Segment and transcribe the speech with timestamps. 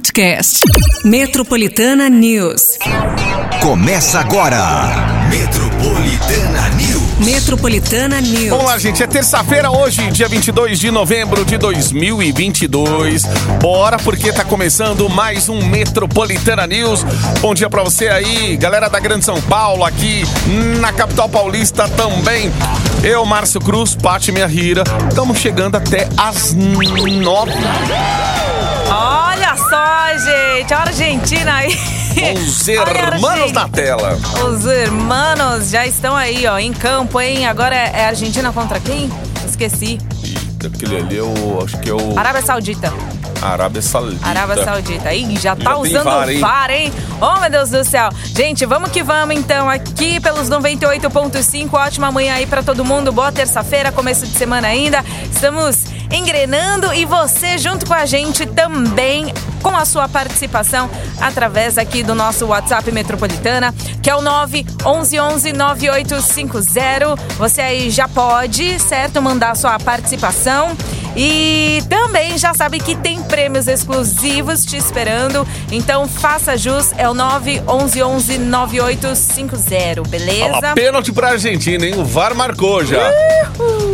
[0.00, 0.60] podcast.
[1.04, 2.78] Metropolitana News.
[3.60, 4.58] Começa agora.
[5.28, 7.18] Metropolitana News.
[7.18, 8.48] Metropolitana News.
[8.48, 9.02] Vamos lá, gente.
[9.02, 13.24] É terça-feira hoje, dia 22 de novembro de 2022.
[13.60, 17.04] Bora, porque tá começando mais um Metropolitana News.
[17.42, 20.22] Bom dia pra você aí, galera da Grande São Paulo, aqui
[20.80, 22.50] na capital paulista também.
[23.04, 27.52] Eu, Márcio Cruz, Pati Minha Rira, estamos chegando até às nove.
[29.60, 31.78] Olha só, gente, a Argentina aí.
[32.34, 33.52] Os Olha, hermanos gente.
[33.54, 34.18] na tela.
[34.48, 37.46] Os irmãos já estão aí, ó, em campo, hein?
[37.46, 39.10] Agora é é Argentina contra quem?
[39.46, 39.98] Esqueci.
[40.24, 41.62] Eita, aquele ali é o.
[41.64, 42.18] Acho que é o.
[42.18, 42.92] Arábia Saudita.
[43.42, 44.26] Arábia Saudita.
[44.28, 45.14] Arábia Saudita.
[45.14, 46.40] Ih, já tá Já usando VAR, o hein?
[46.40, 46.92] VAR, hein?
[47.20, 48.10] Oh, meu Deus do céu.
[48.34, 51.72] Gente, vamos que vamos então, aqui pelos 98.5.
[51.72, 53.10] Ótima manhã aí pra todo mundo.
[53.12, 55.02] Boa terça-feira, começo de semana ainda.
[55.32, 59.32] Estamos engrenando e você junto com a gente também
[59.62, 67.16] com a sua participação através aqui do nosso WhatsApp Metropolitana, que é o 911 9850.
[67.38, 70.76] Você aí já pode, certo, mandar sua participação.
[71.22, 75.46] E também já sabe que tem prêmios exclusivos te esperando.
[75.70, 80.44] Então faça jus, é o 911 9850, beleza?
[80.44, 81.92] Olha lá, pênalti pra Argentina, hein?
[81.98, 83.12] O VAR marcou já.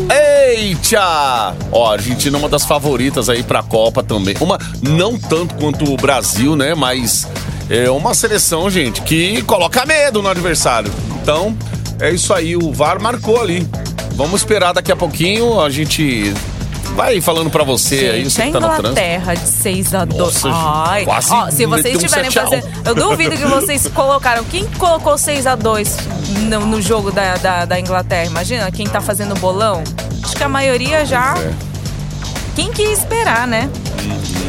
[0.08, 1.56] Eita!
[1.72, 4.36] Ó, a Argentina é uma das favoritas aí pra Copa também.
[4.40, 6.76] Uma, não tanto quanto o Brasil, né?
[6.76, 7.26] Mas
[7.68, 10.92] é uma seleção, gente, que coloca medo no adversário.
[11.20, 11.56] Então,
[11.98, 13.68] é isso aí, o VAR marcou ali.
[14.12, 16.32] Vamos esperar daqui a pouquinho, a gente
[16.96, 18.88] vai falando pra você aí, você a que tá no trânsito.
[18.88, 20.18] Inglaterra de 6 a 2.
[20.18, 22.44] Nossa, Ai, quase ó, se vocês meteu um estiverem 7 a 1.
[22.50, 22.88] fazendo.
[22.88, 24.42] Eu duvido que vocês colocaram.
[24.44, 25.96] Quem colocou 6 a 2
[26.48, 28.24] no, no jogo da, da, da Inglaterra?
[28.26, 29.84] Imagina, quem tá fazendo bolão?
[30.24, 31.36] Acho que a maioria já.
[31.38, 31.52] É.
[32.56, 33.68] Quem que ia esperar, né?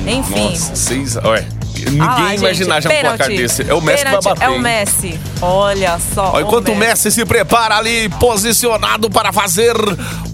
[0.07, 0.51] Enfim.
[0.51, 1.15] Nossa, seis.
[1.17, 1.45] Ué,
[1.89, 2.35] ninguém Ah
[2.81, 3.17] já um pênalti.
[3.17, 3.69] placar desse.
[3.69, 4.43] É o Messi que vai Pênalti, bater.
[4.45, 4.59] É o?
[4.59, 5.19] Messi.
[5.41, 6.31] Olha só.
[6.35, 9.75] Ó, enquanto o Messi se prepara ali, posicionado para fazer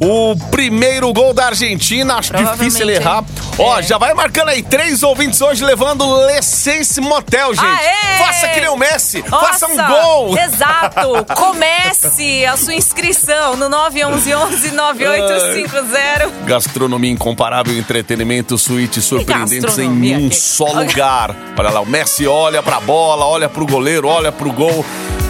[0.03, 2.15] o primeiro gol da Argentina.
[2.15, 3.19] Acho difícil ele errar.
[3.19, 3.25] hein?
[3.59, 3.83] Ó, É.
[3.83, 7.65] já vai marcando aí três ouvintes hoje, levando Lessense Motel, gente.
[7.65, 8.17] Aê!
[8.17, 9.21] Faça que nem o Messi.
[9.23, 10.37] Faça um Nossa, gol.
[10.37, 11.25] Exato.
[11.35, 16.45] Comece a sua inscrição no 911 9850.
[16.45, 20.35] Gastronomia incomparável, entretenimento, suítes surpreendentes em um aqui?
[20.35, 21.35] só lugar.
[21.57, 24.85] Olha lá, o Messi olha pra bola, olha pro goleiro, olha pro gol.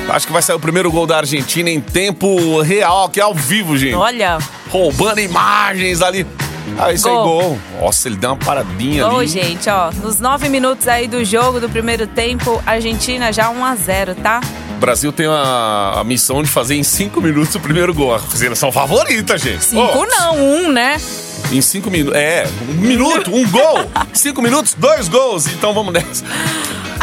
[0.09, 3.77] Acho que vai sair o primeiro gol da Argentina em tempo real, aqui ao vivo,
[3.77, 3.95] gente.
[3.95, 4.37] Olha,
[4.73, 6.25] roubando imagens ali.
[6.79, 7.23] Ah, isso aí, Gol.
[7.23, 7.59] gol.
[7.79, 9.27] Nossa, ele deu uma paradinha Ô, ali.
[9.27, 13.75] gente, ó, nos nove minutos aí do jogo, do primeiro tempo, Argentina já 1 a
[13.75, 14.41] 0 tá?
[14.75, 18.15] O Brasil tem a, a missão de fazer em cinco minutos o primeiro gol.
[18.15, 19.63] A seleção favorita, gente.
[19.63, 20.99] Cinco Ô, não, um, né?
[21.51, 22.19] Em cinco minutos.
[22.19, 23.85] É, um minuto, um gol.
[24.11, 25.45] cinco minutos, dois gols.
[25.47, 26.25] Então vamos nessa.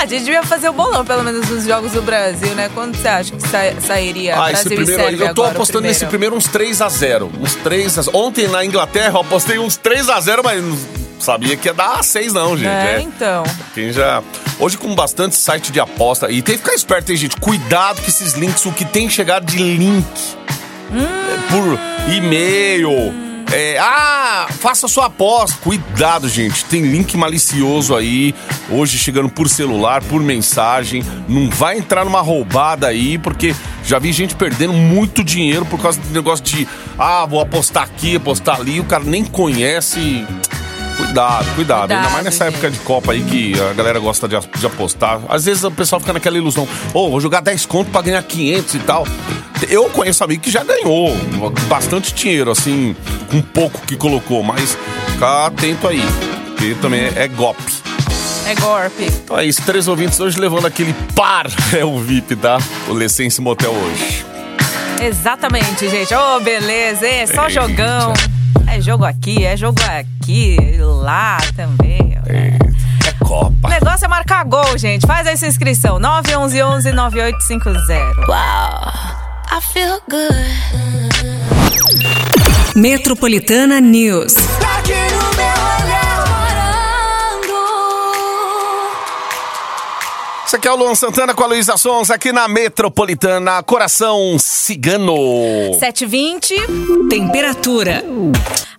[0.00, 2.70] A gente devia fazer o bolão, pelo menos, nos jogos do Brasil, né?
[2.74, 5.08] Quando você acha que sa- sairia Ah, esse Brasil e primeiro aí.
[5.10, 6.10] Sérvia Eu tô agora, apostando nesse primeiro?
[6.10, 9.76] primeiro uns 3 a 0 Uns 3 a 0 Ontem na Inglaterra eu apostei uns
[9.76, 10.76] 3 a 0 mas não
[11.20, 12.66] sabia que ia dar 6 não, gente.
[12.68, 13.00] É, É.
[13.02, 13.44] então.
[13.74, 14.22] Quem já.
[14.58, 16.30] Hoje, com bastante site de aposta.
[16.30, 17.36] E tem que ficar esperto, hein, gente?
[17.36, 20.04] Cuidado com esses links, o que tem chegado de link
[20.92, 21.78] é, por
[22.12, 22.90] e-mail.
[23.52, 24.09] É, ah,
[24.48, 25.56] faça sua aposta.
[25.62, 26.64] Cuidado, gente.
[26.64, 28.34] Tem link malicioso aí.
[28.68, 31.04] Hoje chegando por celular, por mensagem.
[31.28, 36.00] Não vai entrar numa roubada aí, porque já vi gente perdendo muito dinheiro por causa
[36.00, 36.66] do negócio de
[36.98, 38.80] ah, vou apostar aqui, apostar ali.
[38.80, 40.26] O cara nem conhece.
[40.96, 41.82] Cuidado, cuidado.
[41.90, 42.54] Ainda Cuidado, mais nessa gente.
[42.54, 45.20] época de Copa aí que a galera gosta de, de apostar.
[45.28, 46.68] Às vezes o pessoal fica naquela ilusão.
[46.92, 49.06] Ô, vou jogar 10 conto pra ganhar 500 e tal.
[49.68, 51.14] Eu conheço amigo que já ganhou
[51.68, 52.96] bastante dinheiro, assim,
[53.30, 54.42] com pouco que colocou.
[54.42, 54.76] Mas
[55.12, 56.02] fica atento aí,
[56.46, 57.62] porque também é, é golpe.
[58.46, 59.04] É golpe.
[59.04, 61.46] Então é isso, três ouvintes hoje levando aquele par.
[61.76, 62.58] É o VIP, tá?
[62.88, 64.24] O Lessense Motel hoje.
[65.00, 66.14] Exatamente, gente.
[66.14, 67.50] Ô, beleza, é só Eita.
[67.50, 68.12] jogão.
[68.66, 72.18] É jogo aqui, é jogo aqui, lá também.
[72.26, 72.58] É,
[73.08, 73.54] é Copa.
[73.64, 75.06] O negócio é marcar gol, gente.
[75.06, 75.98] Faz aí sua inscrição.
[75.98, 79.19] 911 9850.
[79.52, 80.30] I feel good.
[82.76, 84.34] Metropolitana News.
[84.36, 86.24] Aqui no meu olhar,
[87.40, 87.58] morando.
[90.46, 95.16] Isso aqui é o Luan Santana com a Luísa Sons aqui na Metropolitana Coração Cigano.
[95.80, 96.54] 720.
[97.08, 98.04] Temperatura.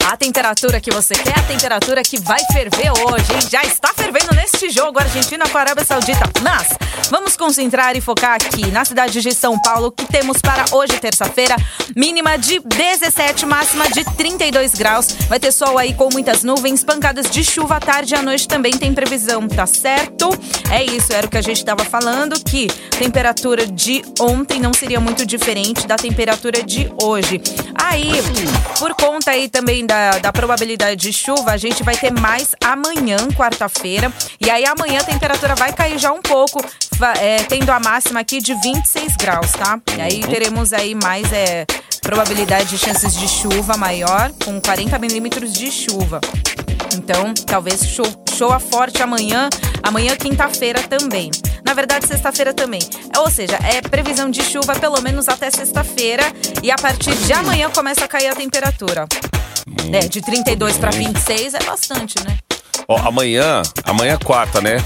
[0.06, 3.50] A temperatura que você quer, a temperatura que vai ferver hoje, hein?
[3.50, 6.30] Já está fervendo neste jogo Argentina com a Arábia Saudita.
[6.42, 6.70] Mas
[7.10, 11.56] vamos concentrar e focar aqui na cidade de São Paulo, que temos para hoje, terça-feira,
[11.96, 15.08] mínima de 17, máxima de 32 graus.
[15.30, 18.48] Vai ter sol aí com muitas nuvens, pancadas de chuva à tarde e à noite
[18.48, 20.30] também tem previsão, tá certo?
[20.70, 25.00] É isso, era o que a gente estava falando, que temperatura de ontem não seria
[25.00, 27.42] muito diferente da temperatura de hoje.
[27.92, 28.10] Aí,
[28.80, 33.18] por conta aí também da, da probabilidade de chuva, a gente vai ter mais amanhã,
[33.36, 34.10] quarta-feira.
[34.40, 36.64] E aí amanhã a temperatura vai cair já um pouco,
[37.20, 39.78] é, tendo a máxima aqui de 26 graus, tá?
[39.98, 41.66] E aí teremos aí mais é,
[42.02, 46.22] probabilidade de chances de chuva maior, com 40 milímetros de chuva.
[46.96, 48.04] Então, talvez cho
[48.34, 49.50] chova forte amanhã,
[49.84, 51.30] amanhã quinta-feira também.
[51.66, 52.82] Na verdade, sexta-feira também.
[53.18, 56.24] Ou seja, é previsão de chuva pelo menos até sexta-feira
[56.62, 59.08] e a partir de amanhã começa a cair a temperatura.
[59.94, 62.38] É, de 32 para 26 é bastante, né?
[62.88, 64.78] Ó, amanhã, amanhã é quarta, né?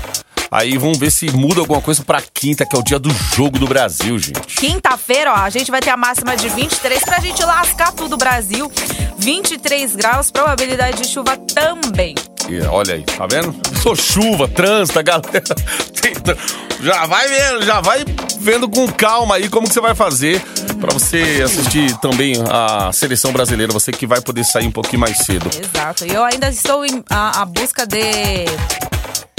[0.56, 3.60] Aí vamos ver se muda alguma coisa pra quinta, que é o dia do jogo
[3.60, 4.40] do Brasil, gente.
[4.40, 8.72] Quinta-feira, ó, a gente vai ter a máxima de 23 pra gente lascar tudo Brasil.
[9.18, 12.16] 23 graus, probabilidade de chuva também.
[12.48, 13.54] E olha aí, tá vendo?
[13.84, 15.44] Sou chuva, trânsito, galera.
[16.82, 18.06] Já vai vendo, já vai
[18.40, 20.40] vendo com calma aí como que você vai fazer
[20.80, 23.74] pra você assistir também a seleção brasileira.
[23.74, 25.50] Você que vai poder sair um pouquinho mais cedo.
[25.58, 26.06] Exato.
[26.06, 28.46] E eu ainda estou em a, a busca de.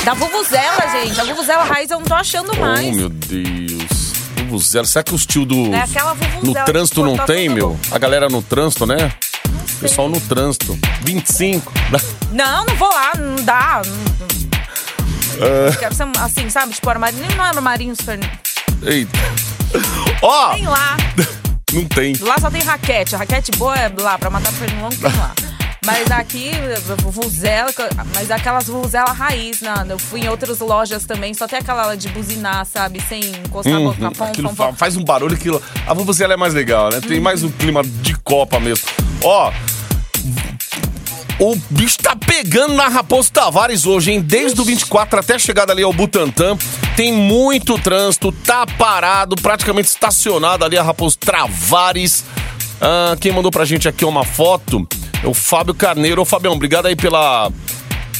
[0.06, 1.20] Da Vuvuzela, gente.
[1.20, 2.86] A Vuvuzela raiz eu não tô achando mais.
[2.86, 4.12] Oh, meu Deus.
[4.36, 4.86] Vuvuzela.
[4.86, 5.74] Será que os tio do.
[5.74, 7.76] É aquela vuvuzela No trânsito não tem, meu?
[7.90, 9.12] A galera no trânsito, né?
[9.80, 10.78] Pessoal no trânsito.
[11.02, 11.72] 25.
[12.30, 13.82] Não, não vou lá, não dá.
[15.76, 16.72] Ser assim, sabe?
[16.72, 17.26] Tipo, armarinho.
[17.36, 18.20] Não é armarinho super.
[18.84, 19.18] Eita.
[20.22, 20.96] Ó, Tem lá.
[21.74, 22.14] não tem.
[22.20, 23.16] Lá só tem raquete.
[23.16, 25.34] A raquete boa é lá, pra matar pernilongo tem lá.
[25.86, 26.50] Mas aqui,
[26.98, 27.70] vuvuzela,
[28.14, 29.72] mas aquelas vuvuzela raiz, né?
[29.88, 33.00] Eu fui em outras lojas também, só tem aquela de buzinar, sabe?
[33.08, 34.10] Sem encostar a boca.
[34.10, 34.30] Pom, Uhum.
[34.30, 34.72] Aquilo pom, fa- pom.
[34.74, 35.48] faz um barulho que
[35.86, 37.00] a vuvuzela é mais legal, né?
[37.00, 38.84] Tem mais um clima de copa mesmo.
[39.22, 39.52] Ó,
[41.38, 44.20] o bicho tá pegando na Raposo Tavares hoje, hein?
[44.22, 46.56] Desde o 24 até a chegada ali ao Butantã.
[46.96, 52.24] Tem muito trânsito, tá parado, praticamente estacionado ali a Raposo Tavares.
[52.80, 54.86] Ah, quem mandou pra gente aqui uma foto
[55.26, 56.22] é o Fábio Carneiro.
[56.22, 57.50] Ô, Fabião, obrigado aí pela,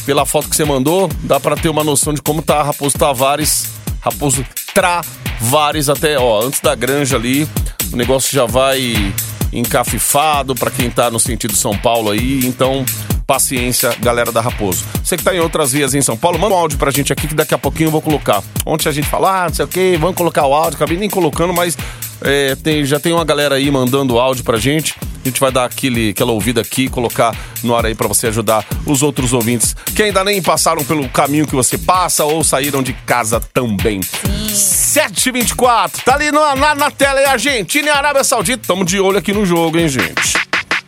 [0.05, 1.09] pela foto que você mandou.
[1.23, 3.69] Dá pra ter uma noção de como tá Raposo Tavares.
[4.01, 7.47] Raposo Travares até, ó, antes da granja ali.
[7.91, 9.13] O negócio já vai
[9.53, 12.45] encafifado pra quem tá no sentido São Paulo aí.
[12.45, 12.85] Então,
[13.27, 14.85] paciência, galera da Raposo.
[15.03, 17.27] Você que tá em outras vias em São Paulo, manda um áudio pra gente aqui
[17.27, 18.41] que daqui a pouquinho eu vou colocar.
[18.65, 20.77] Ontem a gente falou, ah, não sei o que, vamos colocar o áudio.
[20.77, 21.77] Acabei nem colocando, mas
[22.21, 24.95] é, tem, já tem uma galera aí mandando áudio pra gente.
[25.23, 28.65] A gente vai dar aquele, aquela ouvida aqui colocar no ar aí pra você ajudar
[28.85, 32.93] os outros ouvintes que ainda nem passaram pelo caminho que você passa ou saíram de
[32.93, 33.99] casa também.
[33.99, 38.63] 7h24, tá ali na, na, na tela aí, Argentina e Arábia Saudita.
[38.65, 40.47] Tamo de olho aqui no jogo, hein, gente?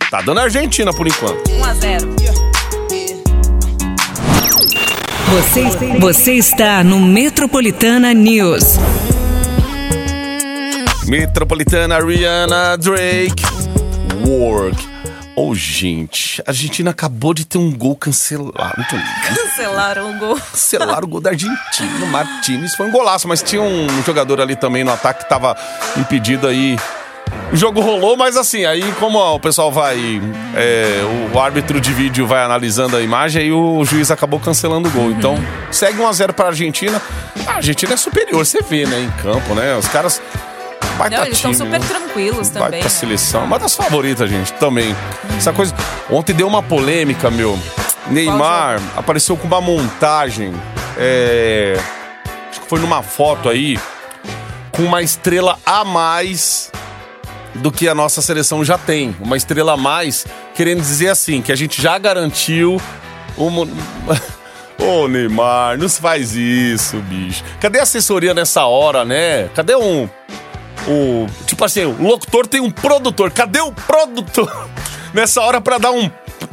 [0.09, 1.51] Tá dando Argentina por enquanto.
[1.51, 2.15] 1 a 0
[5.30, 5.64] Você,
[6.00, 8.64] você está no Metropolitana News.
[11.06, 13.44] Metropolitana, Rihanna, Drake,
[14.26, 14.90] Work.
[15.36, 18.84] Ô, gente, a Argentina acabou de ter um gol cancelado.
[19.28, 20.36] Cancelaram o gol.
[20.52, 22.06] Cancelaram o gol da Argentina.
[22.08, 25.56] Martinez foi um golaço, mas tinha um jogador ali também no ataque que tava
[25.96, 26.75] impedido aí.
[27.51, 30.22] O jogo rolou, mas assim, aí como o pessoal vai.
[30.56, 31.01] é,
[31.34, 35.10] o árbitro de vídeo vai analisando a imagem, aí o juiz acabou cancelando o gol.
[35.12, 35.36] Então,
[35.72, 37.01] segue 1x0 pra Argentina.
[37.48, 39.75] A Argentina é superior, você vê, né, em campo, né?
[39.75, 40.22] Os caras.
[40.96, 42.70] Baita Não, eles estão super tranquilos também.
[42.70, 42.89] pra né?
[42.89, 43.46] seleção.
[43.46, 44.96] Uma das favoritas, gente, também.
[45.36, 45.74] Essa coisa.
[46.10, 47.58] Ontem deu uma polêmica, meu.
[48.08, 50.53] Neymar apareceu com uma montagem.
[50.98, 51.79] é,
[52.51, 53.79] Acho que foi numa foto aí.
[54.72, 56.70] Com uma estrela a mais
[57.56, 59.15] do que a nossa seleção já tem.
[59.20, 60.25] Uma estrela a mais,
[60.56, 62.82] querendo dizer assim, que a gente já garantiu
[63.38, 63.68] uma.
[64.79, 67.44] Ô, Neymar, não se faz isso, bicho.
[67.60, 69.50] Cadê a assessoria nessa hora, né?
[69.53, 70.10] Cadê um
[70.88, 73.29] o tipo assim, o locutor tem um produtor.
[73.32, 74.70] Cadê o produtor
[75.13, 76.10] nessa hora pra dar um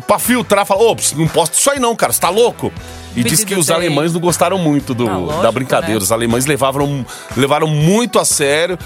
[0.07, 2.73] Pra filtrar, falar, ô, não posso isso aí não, cara, você tá louco?
[3.15, 5.95] E diz que os alemães não gostaram muito do, Ah, lógico, da brincadeira.
[5.95, 6.03] né?
[6.03, 8.77] Os alemães levaram, levaram muito a sério.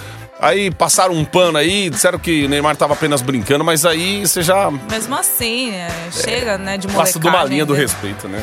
[0.40, 4.40] Aí passaram um pano aí, disseram que o Neymar tava apenas brincando, mas aí você
[4.42, 8.42] já Mesmo assim, é, chega, né, de passa de uma linha do respeito, né?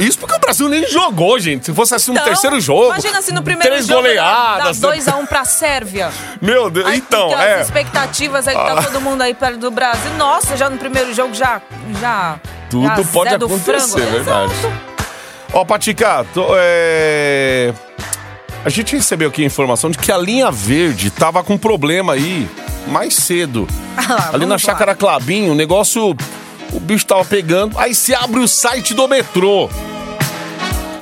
[0.00, 1.66] Isso porque o Brasil nem jogou, gente.
[1.66, 2.86] Se fosse assim um Então, terceiro jogo.
[2.86, 4.80] Imagina se no primeiro três jogo goleadas.
[4.80, 6.10] dá 2x1 pra Sérvia.
[6.40, 7.56] Meu Deus, Aí então, é.
[7.60, 8.82] as expectativas aí que tá Ah.
[8.82, 10.10] todo mundo aí perto do Brasil.
[10.16, 11.60] Nossa, já no primeiro jogo já.
[12.00, 12.40] já
[12.70, 14.10] Tudo já pode acontecer, frango.
[14.10, 14.52] verdade.
[14.54, 14.72] Exato.
[15.52, 17.74] Ó, Patica, tô, é...
[18.64, 22.48] a gente recebeu aqui a informação de que a linha verde tava com problema aí
[22.88, 23.66] mais cedo.
[23.96, 24.58] Ah Ali na.
[24.58, 26.16] Chácara Clabinho, o negócio.
[26.72, 27.78] O bicho tava pegando.
[27.78, 29.68] Aí se abre o site do metrô.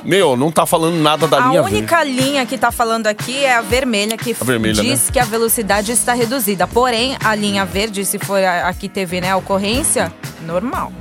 [0.03, 3.55] Meu, não tá falando nada da A linha única linha que tá falando aqui é
[3.55, 5.11] a vermelha, que A vermelha, diz né?
[5.13, 6.67] que a velocidade está reduzida.
[6.67, 10.91] Porém, a linha verde, se for a, a que teve, né, a ocorrência, normal.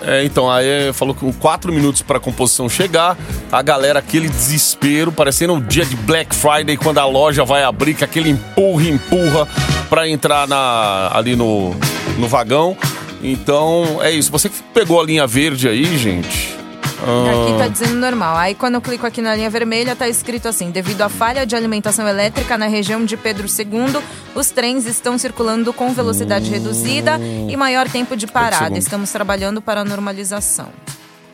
[0.00, 3.16] É, então, aí falou com quatro minutos pra composição chegar.
[3.50, 7.94] A galera, aquele desespero, parecendo um dia de Black Friday, quando a loja vai abrir,
[7.94, 9.48] com aquele empurra, empurra
[9.88, 11.74] pra entrar na, ali no,
[12.18, 12.76] no vagão.
[13.22, 14.30] Então, é isso.
[14.30, 16.57] Você que pegou a linha verde aí, gente.
[17.06, 18.36] Ah, Aqui tá dizendo normal.
[18.36, 21.54] Aí quando eu clico aqui na linha vermelha, tá escrito assim: devido à falha de
[21.54, 24.02] alimentação elétrica na região de Pedro II,
[24.34, 28.76] os trens estão circulando com velocidade reduzida e maior tempo de parada.
[28.78, 30.68] Estamos trabalhando para a normalização.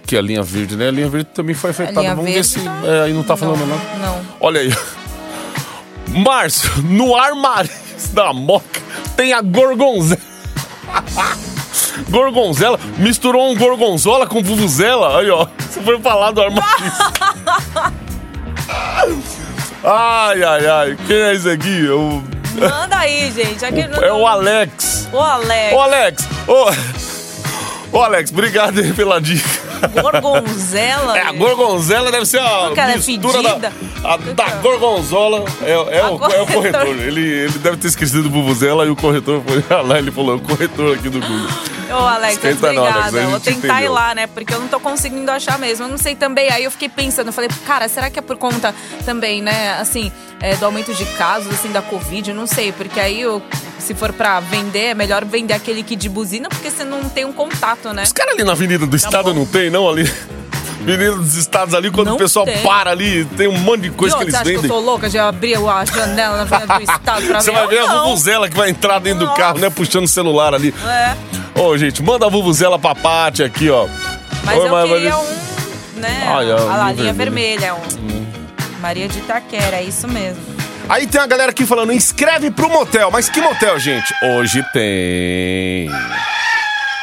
[0.06, 0.88] Que é a linha verde, né?
[0.88, 2.00] A linha verde também foi afetada.
[2.00, 2.60] linha Vamos ver verde se.
[2.60, 3.82] tá- É, aí não tá falando não, nada.
[4.00, 4.20] não.
[4.40, 4.70] Olha aí.
[6.08, 7.70] Márcio, no armário
[8.12, 8.80] da Moca
[9.16, 10.20] tem a gorgonzela.
[12.10, 12.78] gorgonzela.
[12.98, 15.20] Misturou um gorgonzola com vuvuzela.
[15.20, 15.46] Aí, ó.
[15.58, 16.92] Você foi falar do armário.
[19.84, 20.98] ai, ai, ai.
[21.06, 21.86] Quem é esse aqui?
[21.86, 22.22] É o,
[22.58, 23.64] Manda aí, gente.
[23.64, 25.08] Aqui no- é o Alex.
[25.12, 25.72] O Alex.
[25.74, 26.28] Ô, Alex.
[27.92, 29.63] Ô, ô Alex, obrigado pela dica.
[29.88, 31.16] Gorgonzela.
[31.18, 31.38] É, a gente.
[31.38, 32.44] gorgonzela deve ser a
[32.76, 33.72] ela é mistura da,
[34.04, 35.44] a- da gorgonzola.
[35.62, 36.52] É, é A o, é o corretor.
[36.54, 36.86] corretor.
[37.00, 40.40] Ele, ele deve ter esquecido Vuvuzela e o corretor foi lá ele falou, é o
[40.40, 41.48] corretor aqui do Google.
[41.90, 43.22] Ô, Alex, Esquenta não, obrigada.
[43.22, 43.92] A Vou tentar ir entendeu.
[43.92, 44.26] lá, né?
[44.26, 45.84] Porque eu não tô conseguindo achar mesmo.
[45.84, 46.50] Eu não sei também.
[46.50, 48.74] Aí eu fiquei pensando, eu falei, cara, será que é por conta
[49.04, 50.10] também, né, assim,
[50.40, 52.30] é, do aumento de casos, assim, da Covid?
[52.30, 53.40] Eu não sei, porque aí eu,
[53.84, 57.24] se for pra vender, é melhor vender aquele kit de buzina, porque você não tem
[57.24, 58.02] um contato, né?
[58.02, 59.40] Os caras ali na Avenida do Estado bom.
[59.40, 60.10] não tem, não, ali?
[60.82, 62.58] Avenida dos Estados ali, quando Não o pessoal tem.
[62.62, 64.76] para ali, tem um monte de coisa E que eles você acha que eu vendem.
[64.76, 67.56] tô louca de abrir a janela na Avenida do Estado pra Você ver?
[67.56, 68.02] vai ver a.
[68.02, 69.38] Vuvuzela que vai entrar dentro do Nossa.
[69.40, 69.70] carro, né?
[69.70, 70.74] Puxando o celular ali.
[70.86, 71.16] É,
[71.60, 73.86] Ô, gente, manda a Vuvuzela pra Pati aqui, ó.
[74.44, 75.20] mas Ô, eu mas- queria mas-
[75.96, 76.22] um, né?
[76.26, 77.74] Ai, a Olha lá, linha vermelha.
[77.76, 78.24] Um.
[78.82, 80.42] Maria de Itaquera, é isso mesmo.
[80.88, 83.10] Aí tem a galera aqui falando, inscreve pro motel.
[83.10, 84.14] Mas que motel, gente?
[84.22, 85.88] Hoje tem.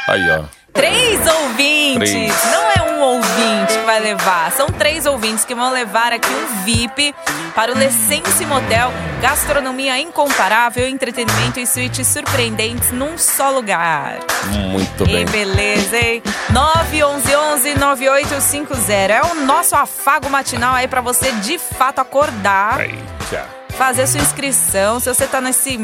[0.07, 0.43] Aí, ó.
[0.73, 2.09] Três ouvintes!
[2.11, 2.33] Três.
[2.51, 6.63] Não é um ouvinte que vai levar, são três ouvintes que vão levar aqui um
[6.63, 7.13] VIP
[7.53, 8.89] para o Lessense Motel,
[9.21, 14.19] gastronomia incomparável, entretenimento e suítes surpreendentes num só lugar.
[14.47, 15.25] Muito Que bem.
[15.25, 16.23] beleza, hein?
[16.53, 22.97] 911-9850 é o nosso afago matinal aí pra você de fato acordar Aí,
[23.29, 23.45] tchau.
[23.77, 24.99] Fazer sua inscrição.
[24.99, 25.77] Se você tá nesse.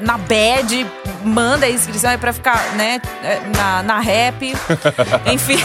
[0.00, 0.86] na bad,
[1.24, 3.00] manda a inscrição aí pra ficar, né,
[3.56, 4.54] na, na rap.
[5.26, 5.58] Enfim.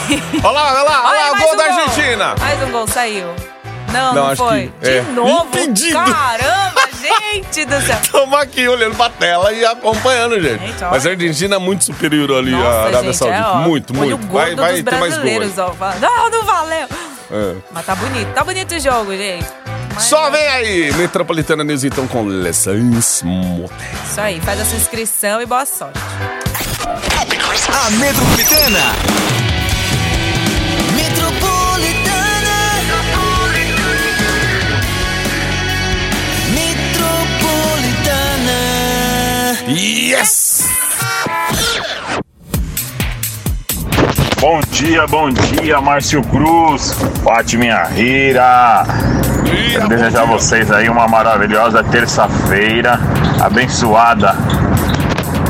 [0.44, 2.36] Olha lá, olha lá, olha lá, gol um da Argentina.
[2.40, 3.28] Mais um gol saiu.
[3.92, 4.74] Não, Não, não, foi.
[4.82, 5.02] que- De é.
[5.04, 5.46] novo.
[5.46, 5.94] Impedido.
[6.00, 7.96] Caramba, gente do céu.
[8.02, 10.66] Estamos aqui olhando pra tela e acompanhando, gente.
[10.66, 10.84] Gente.
[10.90, 13.50] Mas a Argentina é muito superior ali à Arábia gente, Saudita.
[13.50, 14.18] é, muito, muito.
[14.32, 15.76] Vai, vai dos ter mais gol.
[16.02, 16.88] Não, não valeu.
[17.32, 17.56] É.
[17.72, 18.34] Mas tá bonito.
[18.34, 19.46] Tá bonito o jogo, gente.
[20.00, 23.78] Só vem aí, Metropolitana News então com Lessons Motel.
[24.10, 26.00] Isso aí, faz a sua inscrição e boa sorte.
[27.70, 28.80] A Metropolitana.
[30.96, 32.24] Metropolitana.
[39.68, 40.64] Yes!
[44.40, 48.84] Bom dia, bom dia, Márcio Cruz, Fátima Rira.
[49.72, 53.00] Quero desejar a vocês aí uma maravilhosa terça-feira,
[53.42, 54.36] abençoada.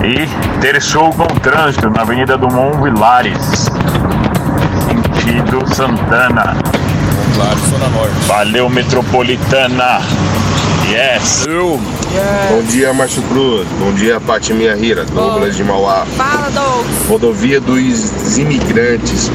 [0.03, 0.27] E
[0.59, 3.69] ter show com trânsito na Avenida do Mon Vilares,
[4.87, 6.57] sentido Santana.
[7.35, 8.15] Claro, Zona Norte.
[8.27, 10.01] Valeu, Metropolitana.
[10.89, 11.45] Yes.
[11.47, 11.79] Eu.
[12.49, 13.67] Bom dia, Márcio Cruz.
[13.79, 16.05] Bom dia, Pati Minha Rira, Douglas de Mauá.
[16.17, 17.07] Fala, Douglas.
[17.07, 19.31] Rodovia dos Imigrantes,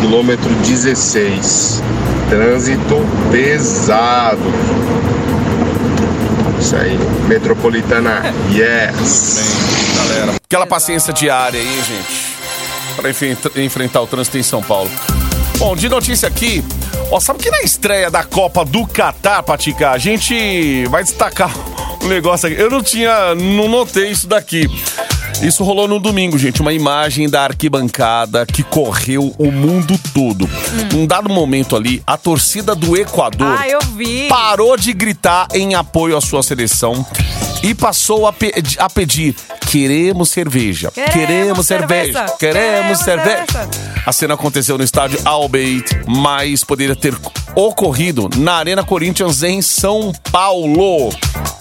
[0.00, 1.82] quilômetro 16.
[2.30, 4.40] Trânsito pesado.
[6.60, 6.96] Isso aí.
[7.26, 8.22] Metropolitana,
[8.52, 9.40] yes.
[9.96, 10.36] galera.
[10.36, 13.08] Aquela paciência diária aí, gente.
[13.10, 14.88] Enfrenta- enfrentar o trânsito em São Paulo.
[15.58, 16.64] Bom, de notícia aqui.
[17.10, 21.50] Ó, sabe que na estreia da Copa do Catar, Patica, a gente vai destacar
[22.02, 22.60] um negócio aqui.
[22.60, 23.34] Eu não tinha.
[23.34, 24.66] Não notei isso daqui.
[25.42, 26.60] Isso rolou no domingo, gente.
[26.60, 30.48] Uma imagem da arquibancada que correu o mundo todo.
[30.92, 33.66] Num dado momento ali, a torcida do Equador Ah,
[34.28, 37.06] parou de gritar em apoio à sua seleção
[37.62, 39.34] e passou a, pe- a pedir:
[39.70, 43.46] queremos cerveja, Queremos queremos, cerveja, cerveja, queremos queremos cerveja.
[43.52, 44.02] cerveja.
[44.06, 47.14] A cena aconteceu no estádio Albeit, mas poderia ter
[47.54, 51.10] ocorrido na Arena Corinthians em São Paulo.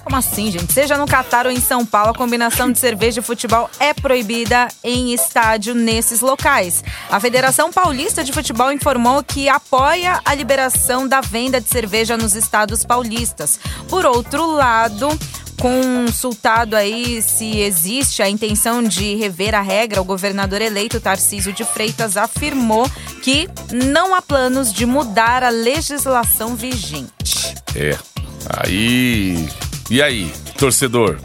[0.03, 0.71] Como assim, gente?
[0.74, 4.67] Seja no Catar ou em São Paulo, a combinação de cerveja e futebol é proibida
[4.83, 6.83] em estádio nesses locais.
[7.12, 12.33] A Federação Paulista de Futebol informou que apoia a liberação da venda de cerveja nos
[12.33, 13.59] estados paulistas.
[13.88, 15.09] Por outro lado,
[15.59, 21.63] consultado aí se existe a intenção de rever a regra, o governador eleito Tarcísio de
[21.65, 22.89] Freitas afirmou
[23.21, 27.55] que não há planos de mudar a legislação vigente.
[27.75, 27.97] É.
[28.49, 29.47] Aí.
[29.89, 31.19] E aí, torcedor?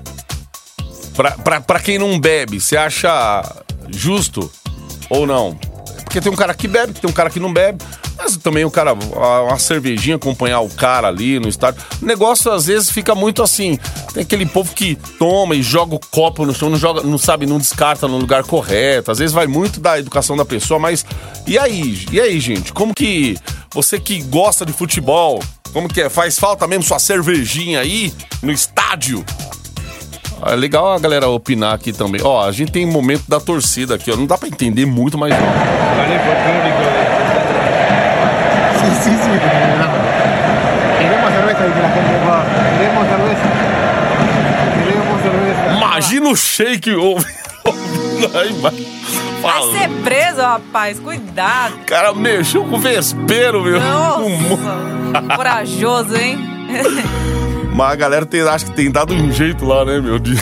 [1.14, 3.42] Pra, pra, pra quem não bebe, você acha
[3.88, 4.50] justo
[5.08, 5.54] ou não?
[6.02, 7.84] Porque tem um cara que bebe, tem um cara que não bebe.
[8.24, 11.82] Mas também o cara, uma cervejinha, acompanhar o cara ali no estádio.
[12.00, 13.78] O negócio às vezes fica muito assim.
[14.14, 17.44] Tem aquele povo que toma e joga o copo no chão, não joga, não sabe,
[17.44, 19.10] não descarta no lugar correto.
[19.10, 21.04] Às vezes vai muito da educação da pessoa, mas
[21.46, 22.06] e aí?
[22.10, 22.72] E aí, gente?
[22.72, 23.36] Como que
[23.74, 25.42] você que gosta de futebol,
[25.74, 26.08] como que é?
[26.08, 28.10] Faz falta mesmo sua cervejinha aí
[28.42, 29.22] no estádio?
[30.46, 32.22] É legal a galera opinar aqui também.
[32.24, 34.16] Ó, a gente tem momento da torcida aqui, ó.
[34.16, 35.34] Não dá pra entender muito, mas.
[35.34, 35.40] Sí,
[39.02, 39.30] sí, sí.
[40.98, 42.14] Queremos cerveza, dice la gente.
[42.26, 42.44] va.
[42.78, 43.42] Queremos cerveza.
[44.84, 45.76] Queremos cerveza.
[45.76, 48.74] Imagina o shake ouvindo aí, mas.
[49.42, 50.98] Vai ser preso, rapaz.
[50.98, 51.74] Cuidado.
[51.74, 53.78] O cara mexeu com o vespeiro, meu.
[53.78, 56.38] Nossa, corajoso, hein?
[57.74, 60.18] Mas a galera tem, acho que tem dado um jeito lá, né, meu?
[60.20, 60.32] De...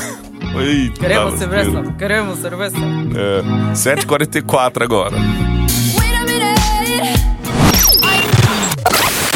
[0.55, 1.83] Eita, Queremos cerveja?
[1.99, 2.77] Queremos cerveja?
[2.77, 5.17] É, 7h44 agora.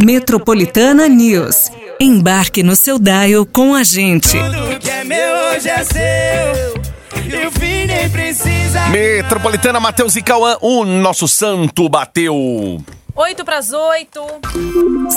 [0.06, 1.68] Metropolitana News.
[1.98, 4.38] Embarque no seu dial com a gente.
[4.38, 7.40] Tudo que é meu hoje é seu.
[7.40, 8.86] E o fim nem precisa.
[8.86, 12.80] Metropolitana Matheus e Cauã, o nosso santo bateu.
[13.18, 14.20] Oito pras oito.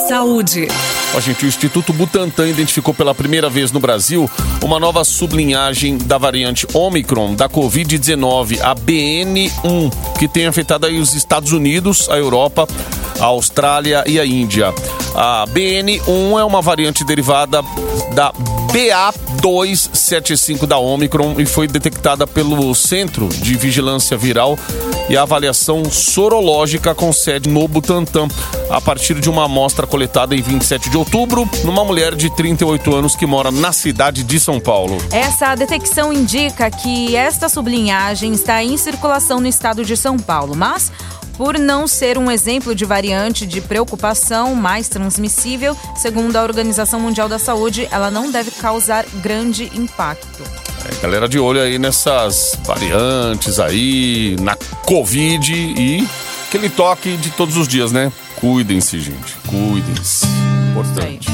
[0.07, 0.69] Saúde.
[1.13, 4.31] Ó, gente, o Instituto Butantan identificou pela primeira vez no Brasil
[4.63, 11.13] uma nova sublinhagem da variante Omicron da Covid-19, a BN1, que tem afetado aí os
[11.13, 12.65] Estados Unidos, a Europa,
[13.19, 14.73] a Austrália e a Índia.
[15.13, 17.61] A BN1 é uma variante derivada
[18.13, 18.31] da
[18.71, 24.57] BA275 da Omicron e foi detectada pelo Centro de Vigilância Viral
[25.09, 28.27] e Avaliação Sorológica com sede no Butantan,
[28.69, 33.15] a partir de uma amostra coletada em 27 de outubro numa mulher de 38 anos
[33.15, 34.97] que mora na cidade de São Paulo.
[35.11, 40.91] Essa detecção indica que esta sublinhagem está em circulação no estado de São Paulo, mas
[41.39, 47.29] por não ser um exemplo de variante de preocupação mais transmissível, segundo a Organização Mundial
[47.29, 50.68] da Saúde, ela não deve causar grande impacto.
[50.89, 56.07] É, galera de olho aí nessas variantes aí, na Covid e
[56.47, 58.11] aquele toque de todos os dias, né?
[58.37, 59.35] Cuidem-se, gente.
[59.47, 60.25] Cuidem-se.
[60.71, 61.29] Importante.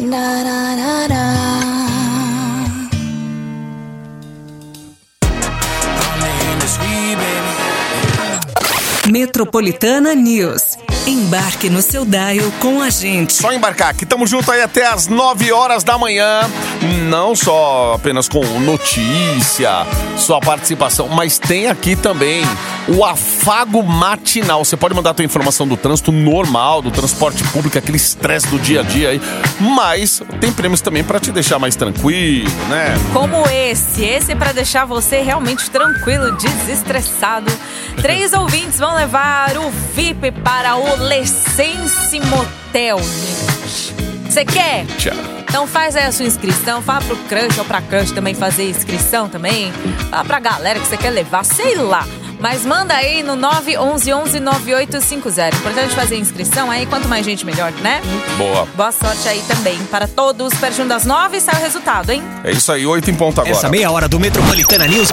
[0.00, 1.76] Na, na, na, na.
[9.08, 10.76] Metropolitana News.
[11.06, 13.32] Embarque no seu dial com a gente.
[13.32, 16.40] Só embarcar, que estamos juntos aí até as 9 horas da manhã.
[17.08, 22.42] Não só apenas com notícia, sua participação, mas tem aqui também
[22.88, 24.64] o afago matinal.
[24.64, 28.58] Você pode mandar a tua informação do trânsito normal, do transporte público, aquele estresse do
[28.58, 29.20] dia a dia aí.
[29.60, 32.94] Mas tem prêmios também para te deixar mais tranquilo, né?
[33.12, 37.50] Como esse, esse é para deixar você realmente tranquilo, desestressado.
[38.00, 43.94] Três ouvintes vão levar o VIP para o Lessense Motel, gente.
[44.28, 44.84] Você quer?
[44.98, 45.14] Tchau.
[45.48, 49.28] Então faz aí a sua inscrição, fala pro crush ou pra crush também fazer inscrição
[49.28, 49.72] também.
[50.10, 52.06] Fala pra galera que você quer levar, sei lá.
[52.38, 55.54] Mas manda aí no 911-9850.
[55.54, 58.00] Importante fazer a inscrição aí, quanto mais gente melhor, né?
[58.36, 58.66] Boa.
[58.76, 60.54] Boa sorte aí também para todos.
[60.54, 62.22] Pertinho das nove sai o resultado, hein?
[62.44, 63.54] É isso aí, 8 em ponto agora.
[63.54, 65.08] Essa meia hora do Metropolitana News.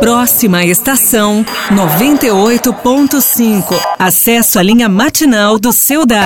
[0.00, 3.78] Próxima estação 98.5.
[3.98, 6.18] Acesso à linha matinal do seu dial.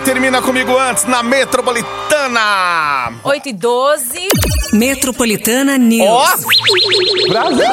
[0.00, 3.12] Termina comigo antes na Metropolitana.
[3.22, 4.28] 8 e 12.
[4.72, 6.08] Metropolitana News.
[6.08, 6.24] Ó!
[6.24, 7.28] Oh!
[7.28, 7.66] Brasil!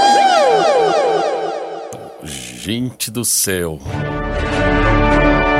[2.23, 3.79] Gente do céu.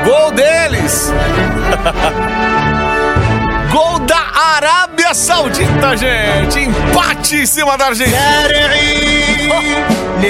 [0.04, 1.10] Gol deles!
[3.72, 4.20] Gol da
[4.56, 6.58] Arábia Saudita, gente!
[6.60, 8.18] Empate em cima da Argentina!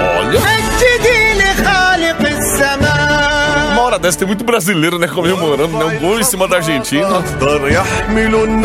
[0.00, 0.59] Olha!
[4.00, 5.06] dessa tem muito brasileiro, né?
[5.06, 5.84] Comemorando, né?
[5.84, 7.22] Um gol em cima da Argentina.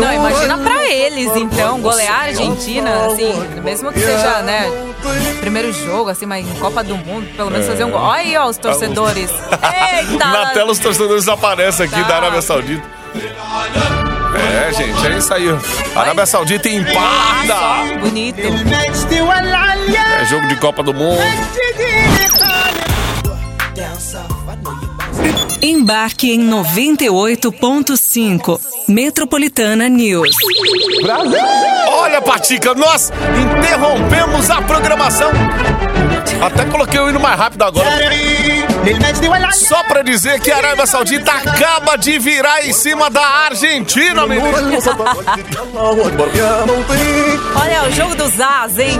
[0.04, 4.70] Não, imagina pra eles, então, golear a Argentina, assim, mesmo que seja, né?
[5.40, 7.70] Primeiro jogo, assim, mas em Copa do Mundo, pelo menos é.
[7.70, 8.00] fazer um gol.
[8.00, 9.30] Olha aí, ó, os tá torcedores.
[10.10, 10.24] Eita!
[10.24, 12.08] Na tela os torcedores aparecem aqui tá.
[12.08, 12.42] da Arábia tá.
[12.42, 12.82] Saudita.
[14.36, 15.48] É, gente, é isso aí.
[15.94, 17.98] A Arábia Saudita empata!
[18.00, 18.40] Bonito.
[20.20, 21.20] É jogo de Copa do Mundo.
[25.62, 28.60] Embarque em 98.5.
[28.88, 30.30] Metropolitana News.
[31.02, 31.38] Brasil!
[31.88, 33.10] Olha, Patica, nós
[33.58, 35.30] interrompemos a programação.
[36.40, 37.88] Até coloquei o hino mais rápido agora.
[39.52, 44.52] Só pra dizer que a Arábia Saudita acaba de virar em cima da Argentina, menino.
[47.54, 48.98] Olha, o jogo dos As, hein?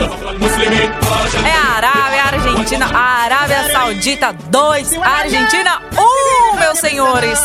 [1.45, 5.97] É a Arábia, a Argentina, a Arábia Saudita 2, Argentina 1.
[6.01, 7.41] Um meus senhores.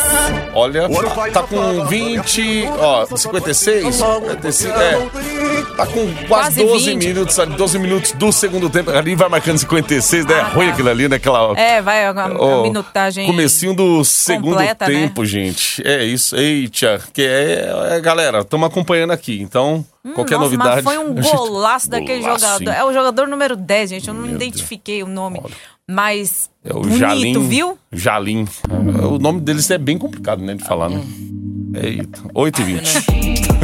[0.52, 0.88] Olha,
[1.32, 4.92] tá com 20, ó, 56, 55, é.
[5.76, 7.06] Tá com quase, Quase 12 20.
[7.08, 8.90] minutos, ali, 12 minutos do segundo tempo.
[8.90, 10.34] Ali vai marcando 56, né?
[10.34, 10.72] É Ah, ruim tá.
[10.72, 11.16] aquilo ali, né?
[11.16, 11.58] Aquela.
[11.58, 13.26] É, vai a, a ó, minutagem.
[13.26, 14.92] Comecinho do segundo completa, né?
[14.94, 15.86] tempo, gente.
[15.86, 16.34] É isso.
[16.36, 19.40] Eita, que é, é, galera, estamos acompanhando aqui.
[19.40, 20.82] Então, qualquer Hum, Nossa, novidade.
[20.82, 22.70] Mas foi um gente- golaço daquele Golaço, jogador.
[22.70, 22.76] hein?
[22.78, 24.08] É o jogador número 10, gente.
[24.08, 25.40] Eu não identifiquei o nome.
[25.90, 26.48] Mas.
[26.64, 27.48] É o bonito, Jalim.
[27.48, 27.78] viu?
[27.92, 28.46] Jalim.
[29.10, 31.02] O nome deles é bem complicado, né, de falar, né?
[31.74, 32.82] Eita, 8 e 20.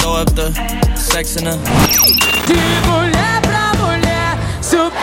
[0.00, 1.56] Throw up the sex in her.
[2.46, 4.98] De mulher pra mulher, supera.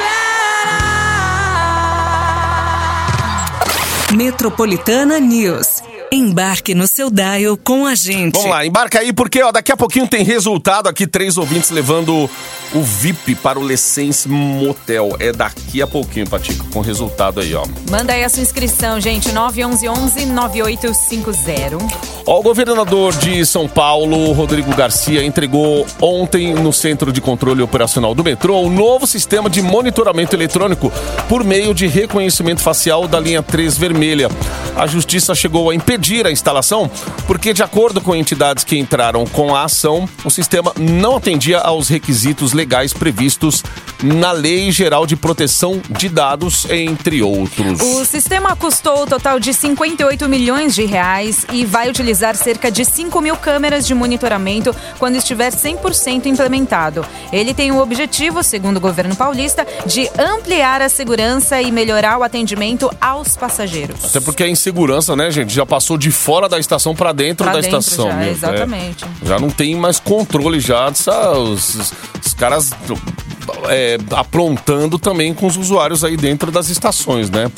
[4.16, 5.82] Metropolitana News.
[6.12, 8.36] Embarque no seu dial com a gente.
[8.36, 12.30] Vamos lá, embarca aí, porque ó, daqui a pouquinho tem resultado aqui, três ouvintes levando
[12.74, 15.16] o VIP para o Lessense Motel.
[15.20, 17.64] É daqui a pouquinho, Patico, com resultado aí, ó.
[17.90, 19.30] Manda aí a sua inscrição, gente.
[19.30, 21.78] 911-9850.
[22.28, 28.16] Ó, o governador de São Paulo, Rodrigo Garcia, entregou ontem no Centro de Controle Operacional
[28.16, 30.92] do Metrô o novo sistema de monitoramento eletrônico
[31.30, 34.30] por meio de reconhecimento facial da linha 3 vermelha.
[34.76, 36.92] A justiça chegou a impedir a instalação
[37.28, 41.88] porque, de acordo com entidades que entraram com a ação, o sistema não atendia aos
[41.88, 43.64] requisitos legais previstos
[44.04, 47.80] na Lei Geral de Proteção de Dados, entre outros.
[47.82, 52.84] O sistema custou o total de 58 milhões de reais e vai utilizar cerca de
[52.84, 57.06] 5 mil câmeras de monitoramento quando estiver 100% implementado.
[57.32, 62.24] Ele tem o objetivo, segundo o governo paulista, de ampliar a segurança e melhorar o
[62.24, 64.04] atendimento aos passageiros.
[64.06, 67.54] Até porque a insegurança, né, gente, já passou de fora da estação pra dentro Pra
[67.54, 68.08] da dentro estação.
[68.10, 69.06] já, mesmo, exatamente.
[69.06, 69.12] né?
[69.26, 71.94] Já não tem mais controle já dessa, os, os-
[72.26, 72.76] os caras
[73.70, 77.52] é, aprontando também com os usuários aí dentro das estações, né?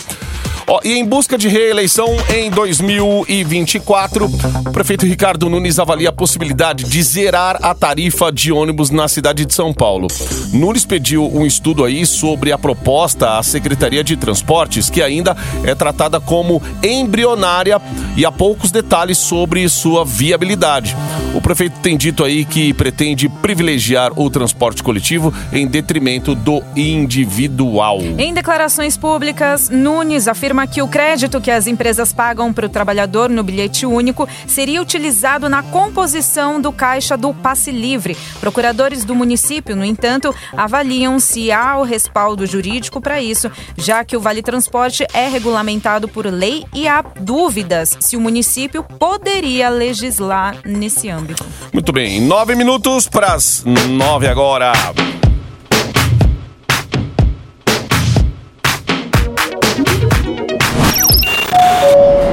[0.84, 7.02] E em busca de reeleição em 2024, o prefeito Ricardo Nunes avalia a possibilidade de
[7.04, 10.10] zerar a tarifa de ônibus na cidade de São Paulo.
[10.52, 15.74] Nunes pediu um estudo aí sobre a proposta à Secretaria de Transportes, que ainda é
[15.74, 17.82] tratada como embrionária
[18.18, 20.98] e há poucos detalhes sobre sua viabilidade.
[21.34, 28.00] O prefeito tem dito aí que pretende privilegiar o transporte coletivo em detrimento do individual.
[28.18, 33.30] Em declarações públicas, Nunes afirma que o crédito que as empresas pagam para o trabalhador
[33.30, 38.18] no bilhete único seria utilizado na composição do caixa do passe livre.
[38.40, 44.18] Procuradores do município, no entanto, avaliam se há o respaldo jurídico para isso, já que
[44.18, 50.56] o Vale Transporte é regulamentado por lei e há dúvidas se o município poderia legislar
[50.66, 51.46] nesse âmbito.
[51.72, 54.72] Muito bem, nove minutos para as nove agora.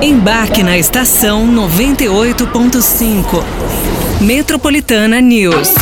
[0.04, 3.42] Embarque na estação 98.5.
[4.20, 5.72] Metropolitana News.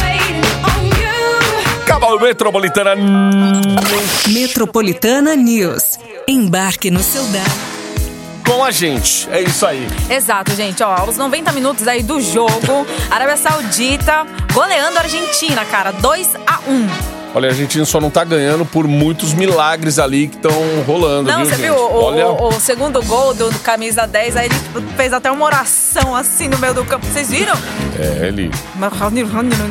[2.00, 2.94] O Metropolitana.
[4.28, 5.98] Metropolitana News.
[6.28, 7.44] Embarque no seu dial.
[8.46, 9.88] Com a gente, é isso aí.
[10.08, 10.84] Exato, gente.
[10.84, 15.90] Ó, aos 90 minutos aí do jogo, Arábia Saudita goleando a Argentina, cara.
[15.90, 20.36] 2 a 1 Olha, a Argentina só não tá ganhando por muitos milagres ali que
[20.36, 20.52] estão
[20.86, 21.62] rolando, Não, viu, você gente?
[21.64, 25.14] viu o, Olha, o- o segundo gol do, do camisa 10, aí ele tipo, fez
[25.14, 27.06] até uma oração assim no meio do campo.
[27.06, 27.54] Vocês viram?
[27.98, 28.50] é, ele...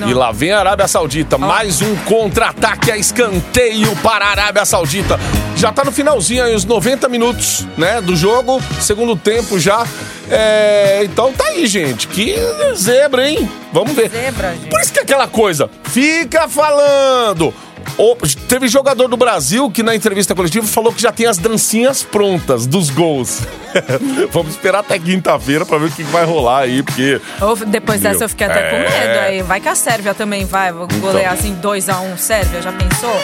[0.09, 5.19] E lá vem a Arábia Saudita, mais um contra-ataque a escanteio para a Arábia Saudita.
[5.55, 9.85] Já tá no finalzinho aí, os 90 minutos, né, do jogo, segundo tempo já.
[10.31, 12.07] É, então tá aí, gente.
[12.07, 12.35] Que
[12.75, 13.49] zebra, hein?
[13.73, 14.09] Vamos ver.
[14.09, 14.69] Zebra, gente.
[14.69, 17.53] Por isso que é aquela coisa, fica falando.
[17.97, 18.15] O-
[18.47, 22.65] teve jogador do Brasil que na entrevista coletiva falou que já tem as dancinhas prontas
[22.65, 23.41] dos gols.
[24.31, 27.19] Vamos esperar até quinta-feira pra ver o que vai rolar aí, porque.
[27.41, 28.89] Ou depois dessa eu fiquei até com é.
[28.89, 29.19] medo.
[29.19, 30.71] Aí vai que a Sérvia também vai.
[30.71, 33.15] Vou golear assim 2x1 Sérvia, já pensou?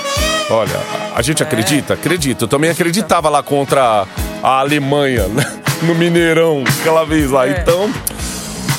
[0.49, 0.79] Olha,
[1.15, 1.93] a gente acredita?
[1.93, 2.43] Acredita.
[2.45, 4.05] Eu também acreditava lá contra
[4.43, 5.45] a Alemanha, né?
[5.83, 7.47] No Mineirão, aquela vez lá.
[7.47, 7.59] É.
[7.61, 7.89] Então.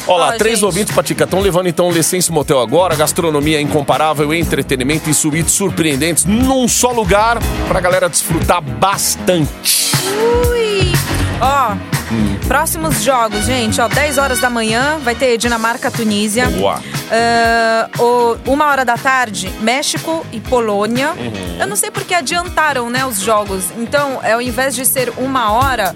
[0.06, 0.64] Olha lá, três gente.
[0.64, 6.24] ouvintes, Patica, estão levando então o Licença Motel agora, gastronomia incomparável, entretenimento e suítes surpreendentes
[6.24, 9.92] num só lugar pra galera desfrutar bastante.
[10.50, 10.92] Ui!
[11.42, 11.72] Ó,
[12.10, 12.38] Hum.
[12.48, 16.46] próximos jogos, gente, ó, 10 horas da manhã vai ter Dinamarca-Tunísia.
[16.46, 16.82] Boa.
[17.12, 21.10] Ah, o- uma hora da tarde, México e Polônia.
[21.10, 21.56] Uhum.
[21.60, 23.64] Eu não sei porque adiantaram, né, os jogos.
[23.76, 25.94] Então, ao invés de ser uma hora.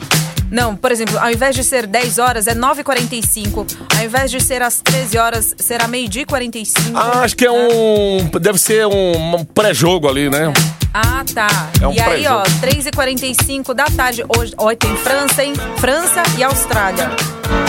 [0.52, 3.74] Não, por exemplo, ao invés de ser 10 horas, é 9h45.
[3.96, 6.90] Ao invés de ser às 13 horas, será meio-dia e 45.
[6.94, 8.28] Ah, acho que é um.
[8.38, 10.52] Deve ser um, pré-jogo ali, né?
[10.92, 11.70] Ah, tá.
[11.80, 12.90] É um e aí, ó, pré-jogo.
[12.90, 14.22] 3h45 da tarde.
[14.28, 15.54] Hoje, hoje tem França, hein?
[15.78, 17.08] França e Austrália.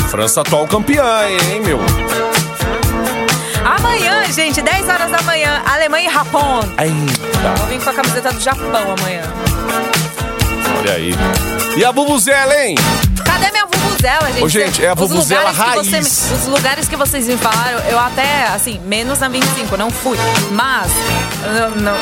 [0.09, 1.79] França atual campeã, hein, meu?
[3.63, 6.59] Amanhã, gente, 10 horas da manhã, Alemanha e Japão.
[6.77, 9.23] Eita, Vou vir com a camiseta do Japão amanhã.
[10.83, 11.13] Olha aí.
[11.77, 12.75] E a Bubuzela, hein?
[13.25, 14.43] Cadê minha vuvuzela, gente?
[14.43, 16.31] Ô, gente, é a vuvuzela raiz.
[16.31, 20.17] os lugares que vocês me falaram, eu até, assim, menos na 25, não fui.
[20.51, 20.91] Mas,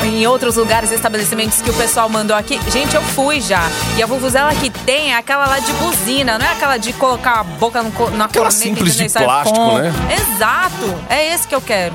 [0.04, 3.62] em outros lugares, estabelecimentos que o pessoal mandou aqui, gente, eu fui já.
[3.98, 7.40] E a vuvuzela que tem é aquela lá de buzina, não é aquela de colocar
[7.40, 9.08] a boca no, na Aquela corneta simples entendeu?
[9.08, 9.94] de sai plástico, né?
[10.20, 11.94] Exato, é esse que eu quero.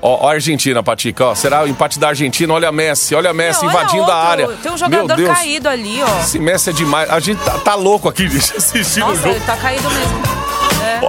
[0.00, 1.34] Ó, ó a Argentina, Patica, ó.
[1.34, 2.52] Será o empate da Argentina?
[2.52, 4.46] Olha a Messi, olha a Messi Olha invadindo outro, a área.
[4.48, 6.20] Tem um Meu jogador Deus, caído ali, ó.
[6.20, 7.10] esse Messi é demais.
[7.10, 9.34] A gente tá, tá louco aqui de assistir o Nossa, jogo.
[9.34, 10.22] ele tá caído mesmo.
[10.82, 11.00] É.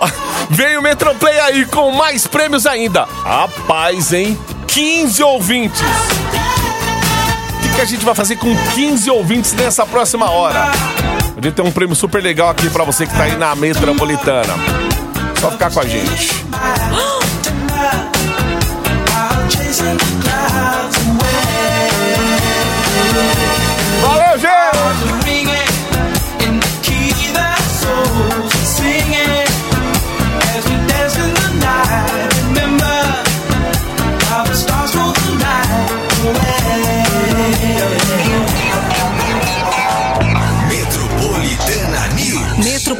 [0.49, 3.03] Vem o Metroplay aí com mais prêmios ainda.
[3.23, 4.37] Rapaz, hein?
[4.67, 5.81] 15 ouvintes.
[5.81, 10.71] O que, que a gente vai fazer com 15 ouvintes nessa próxima hora?
[11.37, 14.53] A gente tem um prêmio super legal aqui pra você que tá aí na metropolitana.
[15.39, 16.45] Só ficar com a gente.